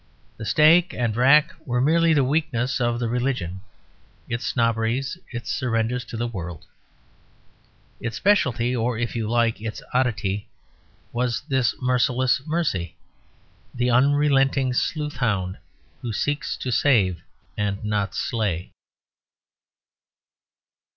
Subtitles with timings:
[0.37, 3.61] The stake and rack were merely the weaknesses of the religion;
[4.27, 6.65] its snobberies, its surrenders to the world.
[7.99, 10.47] Its speciality or, if you like, its oddity
[11.13, 12.95] was this merciless mercy;
[13.75, 15.57] the unrelenting sleuthhound
[16.01, 17.21] who seeks to save
[17.55, 18.71] and not slay.